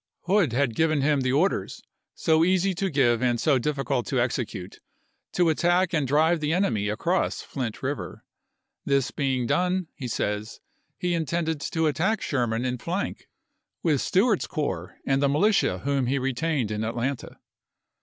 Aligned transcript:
Hood 0.23 0.51
had 0.51 0.73
given 0.73 1.01
him 1.01 1.21
the 1.21 1.31
orders, 1.31 1.83
so 2.15 2.43
easy 2.43 2.73
to 2.73 2.89
give 2.89 3.21
and 3.21 3.39
so 3.39 3.59
dim 3.59 3.71
ATLANTA 3.77 3.85
287 3.85 3.85
cult 3.85 4.05
to 4.07 4.19
execute, 4.59 4.79
to 5.33 5.49
attack 5.49 5.93
and 5.93 6.07
drive 6.07 6.39
the 6.39 6.53
enemy 6.53 6.85
chap. 6.85 6.87
xii. 6.87 6.89
across 6.89 7.41
Flint 7.43 7.83
River. 7.83 8.25
This 8.83 9.11
being 9.11 9.45
done, 9.45 9.89
he 9.93 10.07
says, 10.07 10.59
he 10.97 11.13
intended 11.13 11.61
to 11.61 11.85
attack 11.85 12.19
Sherman 12.21 12.65
in 12.65 12.79
flank 12.79 13.27
with 13.83 14.01
Stewart's 14.01 14.47
corps 14.47 14.97
and 15.05 15.21
the 15.21 15.29
militia 15.29 15.77
whom 15.83 16.07
he 16.07 16.17
retained 16.17 16.71
in 16.71 16.83
Atlanta. 16.83 17.37